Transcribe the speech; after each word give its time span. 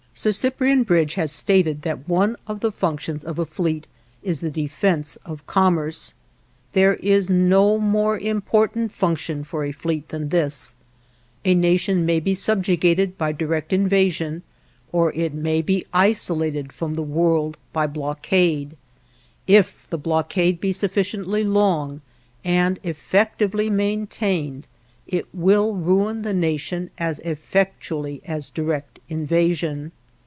Sir 0.13 0.33
Cyprian 0.33 0.83
Bridge 0.83 1.15
has 1.15 1.31
stated 1.31 1.81
that 1.83 2.07
one 2.07 2.35
of 2.45 2.59
the 2.59 2.71
functions 2.71 3.23
of 3.23 3.39
a 3.39 3.45
fleet 3.45 3.87
is 4.21 4.41
the 4.41 4.51
defense 4.51 5.15
of 5.25 5.47
commerce. 5.47 6.13
There 6.73 6.95
is 6.95 7.29
no 7.29 7.79
more 7.79 8.19
important 8.19 8.91
function 8.91 9.45
for 9.45 9.63
a 9.63 9.71
fleet 9.71 10.09
than 10.09 10.27
this. 10.29 10.75
A 11.45 11.55
nation 11.55 12.05
may 12.05 12.19
be 12.19 12.35
subjugated 12.35 13.17
by 13.17 13.31
direct 13.31 13.71
invasion, 13.71 14.43
or 14.91 15.13
it 15.13 15.33
may 15.33 15.61
be 15.61 15.87
isolated 15.93 16.73
from 16.73 16.95
the 16.95 17.01
world 17.01 17.55
by 17.71 17.87
blockade. 17.87 18.75
If 19.47 19.89
the 19.89 19.97
blockade 19.97 20.59
be 20.59 20.73
sufficiently 20.73 21.43
long, 21.45 22.01
and 22.43 22.79
effectively 22.83 23.69
maintained, 23.69 24.67
it 25.07 25.33
will 25.33 25.73
ruin 25.73 26.21
the 26.21 26.33
nation 26.33 26.89
as 26.97 27.19
effectually 27.19 28.21
as 28.25 28.49
direct 28.49 28.99
invasion. 29.07 29.93